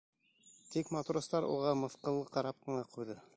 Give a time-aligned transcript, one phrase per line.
[0.75, 3.21] Тик матростар уға мыҫҡыллы ҡарап ҡына ҡуйҙы.